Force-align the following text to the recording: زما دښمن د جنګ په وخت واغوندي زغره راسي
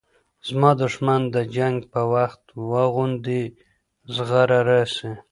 زما 0.47 0.71
دښمن 0.81 1.21
د 1.35 1.37
جنګ 1.55 1.77
په 1.93 2.01
وخت 2.13 2.41
واغوندي 2.71 3.43
زغره 4.15 4.59
راسي 4.69 5.11